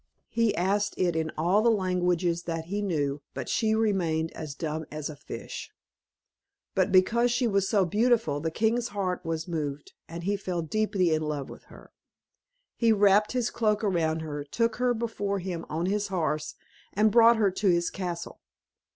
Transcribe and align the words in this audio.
He 0.29 0.55
asked 0.55 0.95
it 0.97 1.15
in 1.15 1.31
all 1.37 1.61
the 1.61 1.69
languages 1.69 2.45
that 2.45 2.65
he 2.65 2.81
knew, 2.81 3.21
but 3.35 3.47
she 3.47 3.75
remained 3.75 4.31
as 4.31 4.55
dumb 4.55 4.87
as 4.91 5.11
a 5.11 5.15
fish. 5.15 5.69
But, 6.73 6.91
because 6.91 7.29
she 7.31 7.45
was 7.45 7.69
so 7.69 7.85
beautiful, 7.85 8.39
the 8.39 8.49
king's 8.49 8.87
heart 8.87 9.23
was 9.23 9.47
moved, 9.47 9.93
and 10.09 10.23
he 10.23 10.35
fell 10.37 10.63
deeply 10.63 11.13
in 11.13 11.21
love 11.21 11.51
with 11.51 11.65
her. 11.65 11.91
He 12.75 12.91
wrapped 12.91 13.33
his 13.33 13.51
cloak 13.51 13.83
round 13.83 14.23
her, 14.23 14.43
took 14.43 14.77
her 14.77 14.95
before 14.95 15.37
him 15.37 15.67
on 15.69 15.85
his 15.85 16.07
horse, 16.07 16.55
and 16.93 17.11
brought 17.11 17.37
her 17.37 17.51
to 17.51 17.67
his 17.69 17.91
castle. 17.91 18.41